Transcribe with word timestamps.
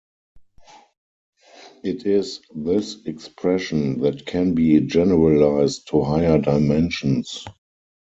It 1.83 2.07
is 2.07 2.41
this 2.55 3.05
expression 3.05 3.99
that 3.99 4.25
can 4.25 4.55
be 4.55 4.79
generalised 4.79 5.89
to 5.89 6.01
higher 6.01 6.39
dimensions. 6.39 7.45